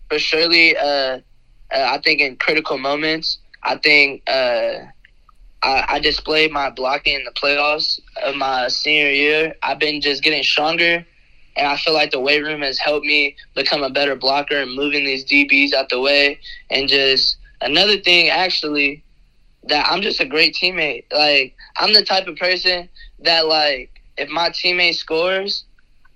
for 0.09 0.19
surely, 0.19 0.77
uh, 0.77 0.83
uh, 0.83 1.19
I 1.71 1.99
think 2.03 2.19
in 2.19 2.35
critical 2.35 2.77
moments, 2.77 3.39
I 3.63 3.77
think 3.77 4.21
uh, 4.29 4.85
I, 5.63 5.85
I 5.87 5.99
displayed 5.99 6.51
my 6.51 6.69
blocking 6.69 7.15
in 7.15 7.23
the 7.23 7.31
playoffs 7.31 7.99
of 8.21 8.35
my 8.35 8.67
senior 8.67 9.09
year. 9.09 9.55
I've 9.63 9.79
been 9.79 10.01
just 10.01 10.21
getting 10.21 10.43
stronger, 10.43 11.05
and 11.55 11.67
I 11.67 11.77
feel 11.77 11.93
like 11.93 12.11
the 12.11 12.19
weight 12.19 12.43
room 12.43 12.61
has 12.61 12.77
helped 12.77 13.05
me 13.05 13.35
become 13.55 13.81
a 13.81 13.89
better 13.89 14.15
blocker 14.15 14.57
and 14.57 14.75
moving 14.75 15.05
these 15.05 15.25
DBs 15.25 15.73
out 15.73 15.89
the 15.89 16.01
way. 16.01 16.39
And 16.69 16.89
just 16.89 17.37
another 17.61 17.97
thing, 17.97 18.29
actually, 18.29 19.03
that 19.67 19.87
I'm 19.89 20.01
just 20.01 20.19
a 20.19 20.25
great 20.25 20.53
teammate. 20.53 21.05
Like 21.11 21.55
I'm 21.77 21.93
the 21.93 22.03
type 22.03 22.27
of 22.27 22.35
person 22.35 22.89
that 23.19 23.47
like 23.47 24.01
if 24.17 24.29
my 24.29 24.49
teammate 24.49 24.95
scores, 24.95 25.63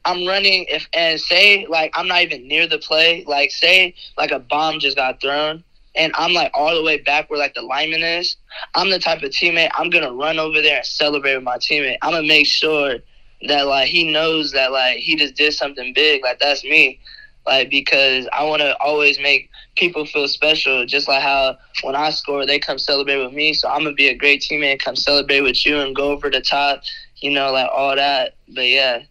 I'm 0.04 0.28
running 0.28 0.66
if 0.70 0.88
and 0.94 1.20
say 1.20 1.66
like 1.68 1.92
I'm 1.96 2.08
not 2.08 2.22
even 2.24 2.48
near 2.48 2.68
the 2.68 2.80
play, 2.80 3.24
like 3.26 3.52
say 3.52 3.96
like 4.18 4.32
a 4.32 4.40
bomb 4.40 4.80
just 4.80 4.98
got 4.98 5.22
thrown 5.22 5.64
and 5.98 6.12
I'm 6.16 6.34
like 6.34 6.52
all 6.54 6.74
the 6.76 6.84
way 6.84 6.98
back 6.98 7.30
where 7.30 7.40
like 7.40 7.54
the 7.54 7.62
lineman 7.62 8.04
is, 8.04 8.38
I'm 8.76 8.90
the 8.90 9.00
type 9.00 9.24
of 9.24 9.32
teammate 9.32 9.70
I'm 9.76 9.90
gonna 9.90 10.14
run 10.14 10.40
over 10.40 10.62
there 10.62 10.78
and 10.78 10.86
celebrate 10.86 11.36
with 11.36 11.44
my 11.44 11.58
teammate. 11.58 11.98
I'm 12.02 12.14
gonna 12.14 12.28
make 12.28 12.48
sure 12.48 12.98
that 13.48 13.68
like 13.68 13.90
he 13.90 14.12
knows 14.12 14.52
that 14.52 14.72
like 14.72 14.98
he 14.98 15.16
just 15.16 15.36
did 15.36 15.54
something 15.54 15.94
big, 15.94 16.24
like 16.24 16.40
that's 16.40 16.64
me. 16.64 17.00
Like 17.46 17.70
because 17.70 18.28
I 18.34 18.44
wanna 18.44 18.76
always 18.80 19.20
make 19.20 19.50
people 19.76 20.06
feel 20.06 20.28
special, 20.28 20.86
just 20.86 21.08
like 21.08 21.22
how 21.22 21.58
when 21.84 21.96
I 21.96 22.10
score 22.10 22.46
they 22.46 22.60
come 22.60 22.78
celebrate 22.78 23.24
with 23.24 23.34
me. 23.34 23.54
So 23.54 23.70
I'm 23.70 23.84
gonna 23.84 23.94
be 23.94 24.08
a 24.08 24.16
great 24.16 24.42
teammate, 24.42 24.80
come 24.80 24.96
celebrate 24.96 25.42
with 25.42 25.66
you 25.66 25.80
and 25.80 25.96
go 25.96 26.12
over 26.12 26.30
the 26.30 26.42
top 26.42 26.84
you 27.22 27.32
know, 27.32 27.52
like 27.52 27.70
all 27.74 27.96
that. 27.96 28.36
But 28.54 28.68
yeah. 28.68 29.04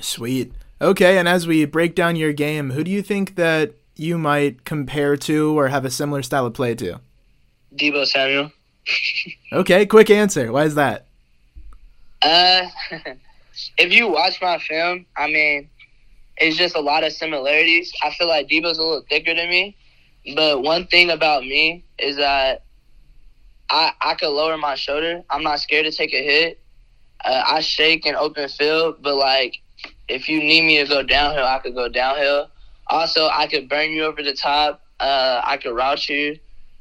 Sweet. 0.00 0.52
Okay, 0.80 1.18
and 1.18 1.28
as 1.28 1.46
we 1.46 1.64
break 1.64 1.94
down 1.94 2.16
your 2.16 2.32
game, 2.32 2.70
who 2.70 2.84
do 2.84 2.90
you 2.90 3.02
think 3.02 3.36
that 3.36 3.74
you 3.96 4.18
might 4.18 4.64
compare 4.64 5.16
to 5.16 5.58
or 5.58 5.68
have 5.68 5.84
a 5.84 5.90
similar 5.90 6.22
style 6.22 6.46
of 6.46 6.54
play 6.54 6.74
to? 6.76 7.00
Deebo 7.74 8.06
Samuel. 8.06 8.52
okay, 9.52 9.86
quick 9.86 10.10
answer. 10.10 10.52
Why 10.52 10.64
is 10.64 10.74
that? 10.74 11.06
Uh, 12.22 12.66
if 13.78 13.92
you 13.92 14.08
watch 14.08 14.40
my 14.40 14.58
film, 14.58 15.06
I 15.16 15.26
mean, 15.26 15.68
it's 16.38 16.56
just 16.56 16.74
a 16.74 16.80
lot 16.80 17.04
of 17.04 17.12
similarities. 17.12 17.92
I 18.02 18.10
feel 18.10 18.28
like 18.28 18.48
Deebo's 18.48 18.78
a 18.78 18.82
little 18.82 19.04
thicker 19.08 19.34
than 19.34 19.48
me, 19.48 19.76
but 20.34 20.62
one 20.62 20.86
thing 20.86 21.10
about 21.10 21.42
me 21.42 21.84
is 21.98 22.16
that 22.16 22.64
I 23.70 23.92
I 24.00 24.14
could 24.14 24.30
lower 24.30 24.56
my 24.56 24.74
shoulder. 24.74 25.22
I'm 25.30 25.42
not 25.42 25.60
scared 25.60 25.86
to 25.86 25.92
take 25.92 26.12
a 26.12 26.22
hit. 26.22 26.60
Uh, 27.24 27.42
I 27.46 27.60
shake 27.60 28.04
in 28.06 28.14
open 28.14 28.48
field, 28.48 28.96
but 29.00 29.14
like 29.14 29.60
if 30.08 30.28
you 30.28 30.40
need 30.40 30.62
me 30.62 30.78
to 30.78 30.88
go 30.88 31.02
downhill, 31.02 31.44
I 31.44 31.58
could 31.60 31.74
go 31.74 31.88
downhill. 31.88 32.50
Also, 32.88 33.28
I 33.32 33.46
could 33.46 33.68
burn 33.68 33.90
you 33.90 34.04
over 34.04 34.22
the 34.22 34.34
top. 34.34 34.82
Uh, 35.00 35.40
I 35.44 35.56
could 35.56 35.74
route 35.74 36.08
you. 36.08 36.38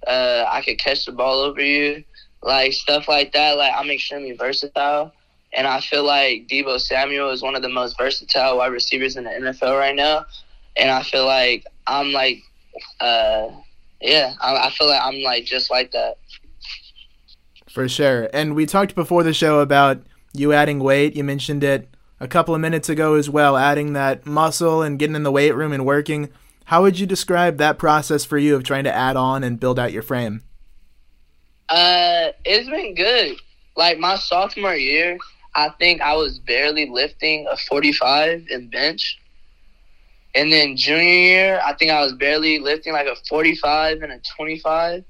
Uh, 0.08 0.46
I 0.50 0.62
could 0.62 0.80
catch 0.80 1.06
the 1.06 1.12
ball 1.12 1.40
over 1.40 1.62
you, 1.62 2.04
like 2.42 2.74
stuff 2.74 3.08
like 3.08 3.32
that. 3.34 3.58
Like 3.58 3.74
I'm 3.76 3.90
extremely 3.90 4.34
versatile, 4.34 5.14
and 5.54 5.66
I 5.66 5.80
feel 5.80 6.04
like 6.04 6.48
Deebo 6.50 6.80
Samuel 6.80 7.30
is 7.30 7.42
one 7.42 7.56
of 7.56 7.62
the 7.62 7.70
most 7.70 7.98
versatile 7.98 8.58
wide 8.58 8.68
receivers 8.68 9.16
in 9.16 9.24
the 9.24 9.30
NFL 9.30 9.80
right 9.80 9.96
now. 9.96 10.26
And 10.76 10.90
I 10.90 11.04
feel 11.04 11.26
like 11.26 11.66
I'm 11.88 12.12
like, 12.12 12.40
uh, 13.00 13.50
yeah, 14.02 14.34
I, 14.42 14.68
I 14.68 14.70
feel 14.72 14.88
like 14.88 15.02
I'm 15.02 15.22
like 15.22 15.46
just 15.46 15.72
like 15.72 15.92
that. 15.92 16.18
For 17.70 17.88
sure. 17.88 18.30
And 18.34 18.56
we 18.56 18.66
talked 18.66 18.96
before 18.96 19.24
the 19.24 19.34
show 19.34 19.60
about 19.60 20.04
you 20.34 20.54
adding 20.54 20.80
weight. 20.80 21.16
You 21.16 21.24
mentioned 21.24 21.64
it 21.64 21.93
a 22.24 22.28
couple 22.28 22.56
of 22.56 22.62
minutes 22.62 22.88
ago 22.88 23.16
as 23.16 23.30
well, 23.30 23.58
adding 23.58 23.92
that 23.94 24.26
muscle 24.26 24.82
and 24.82 24.98
getting 24.98 25.16
in 25.16 25.24
the 25.24 25.32
weight 25.32 25.54
room 25.54 25.74
and 25.74 25.86
working. 25.86 26.30
How 26.66 26.82
would 26.82 26.98
you 26.98 27.06
describe 27.06 27.58
that 27.58 27.78
process 27.78 28.24
for 28.24 28.38
you 28.38 28.56
of 28.56 28.64
trying 28.64 28.86
to 28.86 28.96
add 28.96 29.18
on 29.18 29.44
and 29.44 29.60
build 29.60 29.78
out 29.78 29.92
your 29.92 30.04
frame? 30.04 30.42
Uh, 31.68 32.30
it's 32.46 32.70
been 32.70 32.96
good. 32.96 33.36
Like 33.76 34.00
my 34.00 34.16
sophomore 34.16 34.74
year, 34.74 35.18
I 35.54 35.70
think 35.80 36.02
I 36.02 36.16
was 36.16 36.40
barely 36.40 36.90
lifting 36.90 37.46
a 37.52 37.58
45 37.58 38.48
in 38.50 38.70
bench. 38.70 39.20
And 40.34 40.50
then 40.52 40.78
junior 40.78 41.04
year, 41.04 41.62
I 41.66 41.74
think 41.74 41.92
I 41.92 42.02
was 42.02 42.14
barely 42.14 42.58
lifting 42.58 42.94
like 42.94 43.08
a 43.08 43.18
45 43.28 44.02
and 44.02 44.14
a 44.14 44.22
25. 44.38 45.04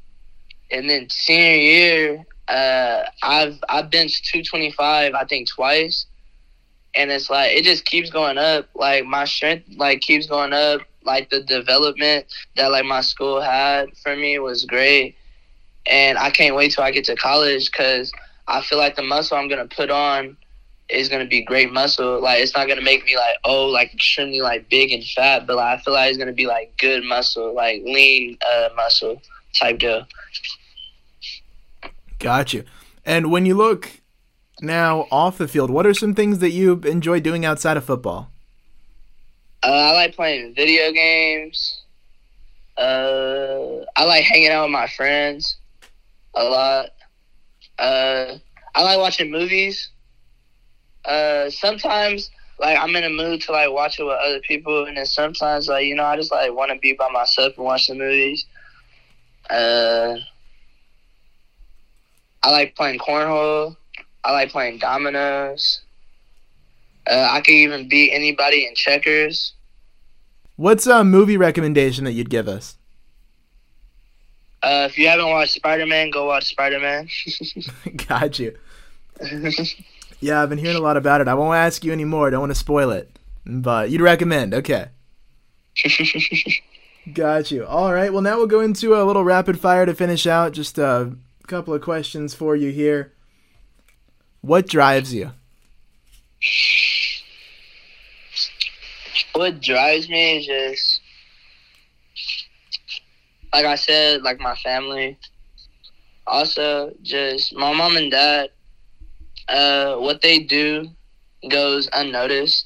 And 0.71 0.89
then 0.89 1.07
senior 1.11 1.57
year, 1.57 2.25
uh, 2.47 3.03
I've 3.21 3.59
I've 3.69 3.91
benched 3.91 4.25
225 4.25 5.13
I 5.13 5.23
think 5.25 5.47
twice, 5.47 6.07
and 6.95 7.11
it's 7.11 7.29
like 7.29 7.55
it 7.55 7.63
just 7.63 7.85
keeps 7.85 8.09
going 8.09 8.37
up. 8.37 8.67
Like 8.75 9.05
my 9.05 9.25
strength 9.25 9.67
like 9.77 10.01
keeps 10.01 10.27
going 10.27 10.53
up. 10.53 10.81
Like 11.05 11.29
the 11.29 11.41
development 11.41 12.25
that 12.55 12.71
like 12.71 12.85
my 12.85 13.01
school 13.01 13.41
had 13.41 13.95
for 13.97 14.15
me 14.15 14.39
was 14.39 14.65
great, 14.65 15.15
and 15.85 16.17
I 16.17 16.29
can't 16.29 16.55
wait 16.55 16.71
till 16.71 16.83
I 16.83 16.91
get 16.91 17.05
to 17.05 17.15
college 17.15 17.71
because 17.71 18.11
I 18.47 18.61
feel 18.61 18.77
like 18.77 18.95
the 18.95 19.03
muscle 19.03 19.37
I'm 19.37 19.49
gonna 19.49 19.67
put 19.67 19.89
on 19.89 20.37
is 20.89 21.09
gonna 21.09 21.25
be 21.25 21.41
great 21.41 21.73
muscle. 21.73 22.21
Like 22.21 22.41
it's 22.41 22.55
not 22.55 22.67
gonna 22.67 22.81
make 22.81 23.03
me 23.05 23.17
like 23.17 23.35
oh 23.43 23.67
like 23.67 23.93
extremely 23.93 24.41
like 24.41 24.69
big 24.69 24.91
and 24.91 25.03
fat, 25.03 25.45
but 25.45 25.57
like 25.57 25.79
I 25.79 25.81
feel 25.81 25.93
like 25.93 26.09
it's 26.09 26.17
gonna 26.17 26.31
be 26.31 26.47
like 26.47 26.73
good 26.77 27.03
muscle, 27.03 27.53
like 27.53 27.81
lean 27.83 28.37
uh, 28.49 28.69
muscle 28.75 29.21
type 29.53 29.79
deal. 29.79 30.05
Got 32.19 32.53
you. 32.53 32.63
And 33.05 33.29
when 33.31 33.45
you 33.45 33.55
look 33.55 33.89
now 34.63 35.07
off 35.11 35.37
the 35.37 35.47
field, 35.47 35.69
what 35.69 35.85
are 35.85 35.93
some 35.93 36.15
things 36.15 36.39
that 36.39 36.51
you 36.51 36.79
enjoy 36.85 37.19
doing 37.19 37.45
outside 37.45 37.77
of 37.77 37.85
football? 37.85 38.31
Uh, 39.63 39.71
I 39.71 39.91
like 39.91 40.15
playing 40.15 40.55
video 40.55 40.91
games. 40.91 41.81
Uh, 42.77 43.85
I 43.95 44.05
like 44.05 44.23
hanging 44.23 44.49
out 44.49 44.63
with 44.63 44.71
my 44.71 44.87
friends 44.87 45.57
a 46.33 46.43
lot. 46.43 46.89
Uh, 47.77 48.37
I 48.75 48.83
like 48.83 48.97
watching 48.97 49.31
movies. 49.31 49.89
Uh, 51.05 51.49
sometimes, 51.49 52.31
like, 52.59 52.77
I'm 52.77 52.95
in 52.95 53.03
a 53.03 53.09
mood 53.09 53.41
to 53.41 53.51
like 53.51 53.71
watch 53.71 53.99
it 53.99 54.03
with 54.03 54.17
other 54.17 54.39
people, 54.39 54.85
and 54.85 54.97
then 54.97 55.05
sometimes, 55.05 55.67
like, 55.67 55.85
you 55.85 55.95
know, 55.95 56.05
I 56.05 56.15
just 56.15 56.31
like 56.31 56.53
want 56.53 56.71
to 56.71 56.79
be 56.79 56.93
by 56.93 57.09
myself 57.09 57.53
and 57.57 57.65
watch 57.65 57.87
the 57.87 57.95
movies. 57.95 58.45
Uh, 59.49 60.15
I 62.41 62.51
like 62.51 62.75
playing 62.75 62.99
cornhole. 62.99 63.77
I 64.23 64.31
like 64.31 64.51
playing 64.51 64.79
dominoes. 64.79 65.81
Uh, 67.09 67.27
I 67.31 67.41
could 67.41 67.53
even 67.53 67.89
beat 67.89 68.11
anybody 68.11 68.65
in 68.65 68.75
checkers. 68.75 69.53
What's 70.55 70.87
a 70.87 71.03
movie 71.03 71.37
recommendation 71.37 72.05
that 72.05 72.13
you'd 72.13 72.29
give 72.29 72.47
us? 72.47 72.77
Uh, 74.61 74.87
if 74.89 74.97
you 74.97 75.09
haven't 75.09 75.29
watched 75.29 75.53
Spider 75.53 75.85
Man, 75.85 76.09
go 76.09 76.25
watch 76.25 76.45
Spider 76.45 76.79
Man. 76.79 77.09
Got 78.07 78.39
you. 78.39 78.57
Yeah, 80.21 80.41
I've 80.41 80.47
been 80.47 80.57
hearing 80.57 80.77
a 80.77 80.81
lot 80.81 80.95
about 80.95 81.19
it. 81.19 81.27
I 81.27 81.33
won't 81.33 81.57
ask 81.57 81.83
you 81.83 81.91
anymore. 81.91 82.29
Don't 82.29 82.39
want 82.39 82.51
to 82.51 82.55
spoil 82.55 82.91
it. 82.91 83.09
But 83.45 83.89
you'd 83.89 83.99
recommend. 83.99 84.53
Okay. 84.53 84.87
Got 87.13 87.51
you. 87.51 87.65
All 87.65 87.93
right. 87.93 88.13
Well, 88.13 88.21
now 88.21 88.37
we'll 88.37 88.47
go 88.47 88.61
into 88.61 88.95
a 88.95 89.03
little 89.03 89.25
rapid 89.25 89.59
fire 89.59 89.85
to 89.85 89.93
finish 89.93 90.25
out. 90.25 90.53
Just 90.53 90.77
a 90.77 91.13
couple 91.47 91.73
of 91.73 91.81
questions 91.81 92.33
for 92.33 92.55
you 92.55 92.71
here. 92.71 93.11
What 94.43 94.67
drives 94.67 95.13
you? 95.13 95.31
What 99.31 99.61
drives 99.61 100.09
me 100.09 100.37
is 100.39 100.45
just, 100.45 101.01
like 103.53 103.65
I 103.65 103.75
said, 103.75 104.21
like 104.21 104.41
my 104.41 104.53
family. 104.57 105.17
Also, 106.27 106.91
just 107.03 107.55
my 107.55 107.73
mom 107.73 107.95
and 107.95 108.11
dad. 108.11 108.49
Uh, 109.47 109.95
what 109.95 110.21
they 110.21 110.39
do 110.39 110.89
goes 111.49 111.87
unnoticed. 111.93 112.65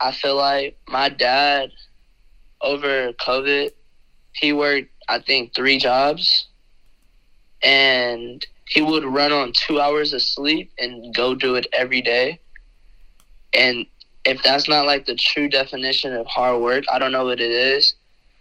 I 0.00 0.12
feel 0.12 0.36
like 0.36 0.78
my 0.86 1.08
dad 1.08 1.72
over 2.60 3.12
COVID, 3.14 3.72
he 4.34 4.52
worked 4.52 4.88
I 5.08 5.18
think 5.18 5.52
three 5.52 5.78
jobs, 5.78 6.46
and 7.60 8.46
he 8.72 8.80
would 8.80 9.04
run 9.04 9.32
on 9.32 9.52
two 9.52 9.80
hours 9.80 10.14
of 10.14 10.22
sleep 10.22 10.72
and 10.78 11.14
go 11.14 11.34
do 11.34 11.56
it 11.56 11.66
every 11.74 12.00
day. 12.00 12.40
And 13.52 13.84
if 14.24 14.42
that's 14.42 14.66
not 14.66 14.86
like 14.86 15.04
the 15.04 15.14
true 15.14 15.48
definition 15.48 16.14
of 16.14 16.26
hard 16.26 16.62
work, 16.62 16.84
I 16.90 16.98
don't 16.98 17.12
know 17.12 17.26
what 17.26 17.38
it 17.40 17.50
is. 17.50 17.94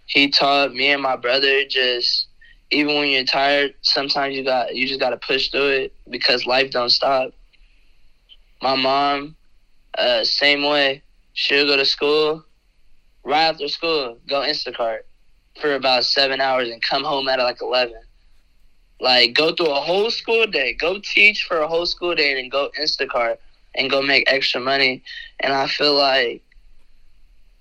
He 0.06 0.30
taught 0.30 0.74
me 0.74 0.88
and 0.88 1.02
my 1.02 1.18
brother 1.18 1.66
just 1.66 2.28
even 2.72 2.96
when 2.96 3.10
you're 3.10 3.26
tired, 3.26 3.74
sometimes 3.82 4.38
you 4.38 4.46
got 4.46 4.74
you 4.74 4.88
just 4.88 5.02
got 5.02 5.10
to 5.10 5.18
push 5.18 5.50
through 5.50 5.68
it 5.68 5.94
because 6.10 6.46
life 6.46 6.72
don't 6.72 6.90
stop. 6.90 7.34
My 8.62 8.76
mom, 8.76 9.36
uh, 9.98 10.24
same 10.24 10.64
way. 10.64 11.04
She'll 11.34 11.66
go 11.66 11.76
to 11.76 11.84
school, 11.84 12.46
right 13.26 13.48
after 13.50 13.68
school, 13.68 14.18
go 14.30 14.42
Instacart 14.42 15.00
for 15.60 15.76
about 15.76 16.06
seven 16.06 16.40
hours 16.40 16.70
and 16.70 16.82
come 16.82 17.04
home 17.04 17.28
at 17.28 17.40
like 17.40 17.62
eleven. 17.62 18.02
Like 19.02 19.34
go 19.34 19.54
through 19.54 19.72
a 19.72 19.82
whole 19.82 20.12
school 20.12 20.46
day, 20.46 20.74
go 20.74 21.00
teach 21.00 21.46
for 21.46 21.58
a 21.58 21.68
whole 21.68 21.88
school 21.88 22.14
day, 22.14 22.40
and 22.40 22.52
go 22.52 22.70
Instacart 22.80 23.38
and 23.74 23.90
go 23.90 24.02
make 24.02 24.32
extra 24.32 24.62
money. 24.62 25.02
And 25.40 25.54
I 25.54 25.66
feel 25.68 25.96
like 25.96 26.44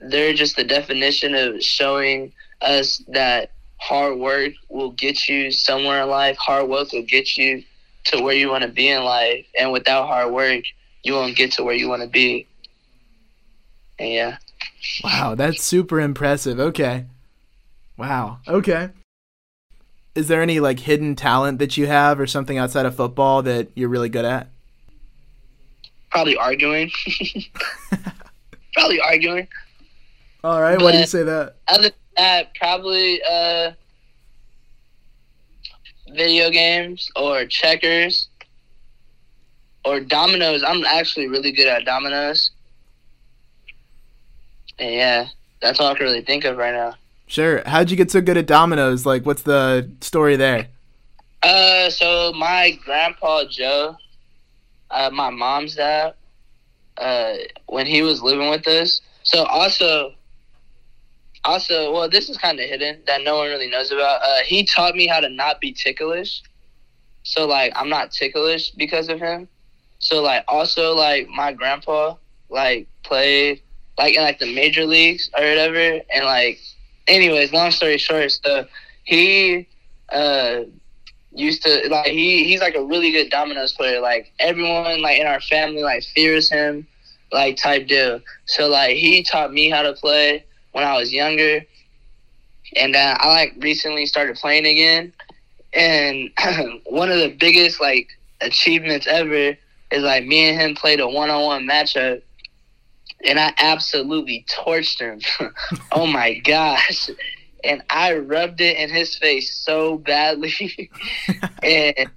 they're 0.00 0.34
just 0.34 0.56
the 0.56 0.64
definition 0.64 1.34
of 1.34 1.62
showing 1.62 2.32
us 2.60 3.02
that 3.08 3.52
hard 3.78 4.18
work 4.18 4.52
will 4.68 4.90
get 4.90 5.28
you 5.28 5.50
somewhere 5.50 6.02
in 6.02 6.10
life. 6.10 6.36
Hard 6.36 6.68
work 6.68 6.92
will 6.92 7.02
get 7.02 7.38
you 7.38 7.64
to 8.06 8.22
where 8.22 8.34
you 8.34 8.50
want 8.50 8.62
to 8.62 8.68
be 8.68 8.88
in 8.88 9.02
life. 9.02 9.46
And 9.58 9.72
without 9.72 10.08
hard 10.08 10.32
work, 10.32 10.64
you 11.02 11.14
won't 11.14 11.36
get 11.36 11.52
to 11.52 11.64
where 11.64 11.74
you 11.74 11.88
want 11.88 12.02
to 12.02 12.08
be. 12.08 12.46
And 13.98 14.12
yeah. 14.12 14.36
Wow, 15.02 15.34
that's 15.36 15.64
super 15.64 16.00
impressive. 16.00 16.60
Okay. 16.60 17.06
Wow. 17.96 18.40
Okay. 18.46 18.90
Is 20.14 20.28
there 20.28 20.42
any 20.42 20.60
like 20.60 20.80
hidden 20.80 21.14
talent 21.14 21.58
that 21.58 21.76
you 21.76 21.86
have 21.86 22.18
or 22.18 22.26
something 22.26 22.58
outside 22.58 22.86
of 22.86 22.96
football 22.96 23.42
that 23.42 23.68
you're 23.74 23.88
really 23.88 24.08
good 24.08 24.24
at? 24.24 24.48
Probably 26.10 26.36
arguing. 26.36 26.90
probably 28.74 29.00
arguing. 29.00 29.46
All 30.42 30.60
right, 30.60 30.80
why 30.80 30.92
do 30.92 30.98
you 30.98 31.06
say 31.06 31.22
that? 31.22 31.56
Other 31.68 31.82
than 31.82 31.92
that, 32.16 32.54
probably 32.54 33.20
uh, 33.22 33.72
video 36.12 36.50
games 36.50 37.10
or 37.14 37.44
checkers 37.44 38.28
or 39.84 40.00
dominoes. 40.00 40.62
I'm 40.62 40.84
actually 40.84 41.28
really 41.28 41.52
good 41.52 41.66
at 41.68 41.84
dominoes. 41.84 42.50
And 44.78 44.94
yeah, 44.94 45.28
that's 45.60 45.78
all 45.78 45.92
I 45.92 45.94
can 45.94 46.06
really 46.06 46.22
think 46.22 46.44
of 46.44 46.56
right 46.56 46.74
now. 46.74 46.94
Sure. 47.30 47.62
How'd 47.64 47.92
you 47.92 47.96
get 47.96 48.10
so 48.10 48.20
good 48.20 48.36
at 48.36 48.46
dominoes? 48.46 49.06
Like, 49.06 49.24
what's 49.24 49.42
the 49.42 49.88
story 50.00 50.34
there? 50.34 50.66
Uh, 51.44 51.88
so 51.88 52.32
my 52.32 52.76
grandpa 52.84 53.44
Joe, 53.44 53.96
uh, 54.90 55.10
my 55.12 55.30
mom's 55.30 55.76
dad, 55.76 56.14
uh, 56.98 57.34
when 57.66 57.86
he 57.86 58.02
was 58.02 58.20
living 58.20 58.50
with 58.50 58.66
us. 58.66 59.00
So 59.22 59.44
also, 59.44 60.12
also, 61.44 61.92
well, 61.92 62.10
this 62.10 62.28
is 62.28 62.36
kind 62.36 62.58
of 62.58 62.68
hidden 62.68 63.00
that 63.06 63.22
no 63.22 63.36
one 63.36 63.46
really 63.46 63.70
knows 63.70 63.92
about. 63.92 64.20
Uh, 64.22 64.40
he 64.44 64.64
taught 64.64 64.96
me 64.96 65.06
how 65.06 65.20
to 65.20 65.28
not 65.28 65.60
be 65.60 65.72
ticklish. 65.72 66.42
So 67.22 67.46
like, 67.46 67.72
I'm 67.76 67.88
not 67.88 68.10
ticklish 68.10 68.72
because 68.72 69.08
of 69.08 69.20
him. 69.20 69.46
So 70.00 70.20
like, 70.20 70.44
also 70.48 70.96
like 70.96 71.28
my 71.28 71.52
grandpa 71.52 72.16
like 72.48 72.88
played 73.04 73.62
like 73.98 74.16
in 74.16 74.22
like 74.22 74.40
the 74.40 74.52
major 74.52 74.84
leagues 74.84 75.30
or 75.38 75.44
whatever, 75.44 76.00
and 76.12 76.24
like, 76.24 76.58
anyways, 77.10 77.52
long 77.52 77.70
story 77.70 77.98
short, 77.98 78.30
so 78.30 78.66
he 79.04 79.66
uh 80.12 80.62
used 81.32 81.62
to 81.62 81.88
like 81.90 82.06
he 82.08 82.44
he's 82.44 82.60
like 82.60 82.74
a 82.74 82.82
really 82.82 83.12
good 83.12 83.30
dominoes 83.30 83.72
player. 83.72 84.00
Like 84.00 84.32
everyone 84.38 85.02
like 85.02 85.18
in 85.18 85.26
our 85.26 85.40
family 85.40 85.82
like 85.82 86.02
fears 86.02 86.48
him, 86.48 86.86
like 87.32 87.56
type 87.56 87.86
deal. 87.86 88.20
So 88.46 88.68
like 88.68 88.96
he 88.96 89.22
taught 89.22 89.52
me 89.52 89.68
how 89.68 89.82
to 89.82 89.92
play 89.92 90.44
when 90.72 90.84
I 90.84 90.96
was 90.96 91.12
younger, 91.12 91.60
and 92.76 92.96
uh, 92.96 93.16
I 93.18 93.28
like 93.28 93.54
recently 93.58 94.06
started 94.06 94.36
playing 94.36 94.66
again. 94.66 95.12
And 95.72 96.30
one 96.86 97.10
of 97.10 97.18
the 97.18 97.36
biggest 97.38 97.80
like 97.80 98.08
achievements 98.40 99.06
ever 99.06 99.56
is 99.90 100.02
like 100.02 100.24
me 100.24 100.48
and 100.48 100.60
him 100.60 100.74
played 100.74 101.00
a 101.00 101.08
one 101.08 101.30
on 101.30 101.44
one 101.44 101.66
matchup, 101.68 102.22
and 103.24 103.38
I 103.38 103.52
absolutely 103.58 104.44
torched 104.50 105.00
him. 105.00 105.20
oh 105.92 106.06
my 106.06 106.38
gosh! 106.38 107.10
and 107.64 107.82
I 107.90 108.16
rubbed 108.16 108.60
it 108.60 108.76
in 108.76 108.90
his 108.90 109.16
face 109.16 109.54
so 109.54 109.98
badly. 109.98 110.90
and 111.62 112.10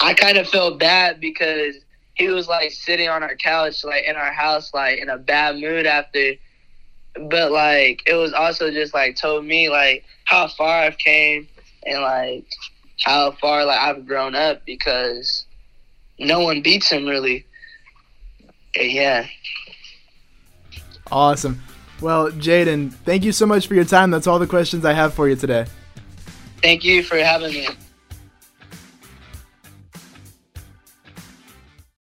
I 0.00 0.14
kind 0.14 0.38
of 0.38 0.48
felt 0.48 0.78
bad 0.78 1.20
because 1.20 1.76
he 2.14 2.28
was 2.28 2.48
like 2.48 2.72
sitting 2.72 3.08
on 3.08 3.22
our 3.22 3.36
couch, 3.36 3.84
like 3.84 4.04
in 4.04 4.16
our 4.16 4.32
house, 4.32 4.72
like 4.74 4.98
in 4.98 5.08
a 5.08 5.18
bad 5.18 5.56
mood 5.56 5.86
after. 5.86 6.34
But 7.28 7.52
like 7.52 8.02
it 8.06 8.14
was 8.14 8.32
also 8.32 8.70
just 8.70 8.94
like 8.94 9.16
told 9.16 9.44
me 9.44 9.68
like 9.68 10.04
how 10.24 10.48
far 10.48 10.82
I've 10.82 10.98
came 10.98 11.48
and 11.84 12.02
like 12.02 12.46
how 13.00 13.32
far 13.32 13.64
like 13.64 13.80
I've 13.80 14.06
grown 14.06 14.34
up 14.34 14.64
because 14.64 15.46
no 16.18 16.40
one 16.40 16.62
beats 16.62 16.90
him 16.90 17.06
really. 17.06 17.44
Yeah. 18.76 19.26
Awesome. 21.10 21.62
Well, 22.00 22.30
Jadyn, 22.30 22.92
thank 22.92 23.24
you 23.24 23.32
so 23.32 23.46
much 23.46 23.66
for 23.66 23.74
your 23.74 23.84
time. 23.84 24.10
That's 24.10 24.26
all 24.26 24.38
the 24.38 24.46
questions 24.46 24.84
I 24.84 24.92
have 24.92 25.14
for 25.14 25.28
you 25.28 25.36
today. 25.36 25.66
Thank 26.62 26.84
you 26.84 27.02
for 27.02 27.16
having 27.16 27.52
me. 27.52 27.68